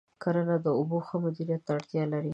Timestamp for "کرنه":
0.21-0.55